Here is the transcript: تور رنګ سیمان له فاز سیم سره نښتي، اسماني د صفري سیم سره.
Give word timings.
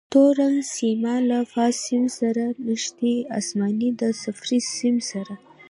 تور 0.13 0.31
رنګ 0.41 0.57
سیمان 0.77 1.21
له 1.31 1.39
فاز 1.51 1.73
سیم 1.85 2.05
سره 2.19 2.43
نښتي، 2.65 3.15
اسماني 3.39 3.89
د 3.99 4.01
صفري 4.21 4.59
سیم 4.77 4.95
سره. 5.11 5.33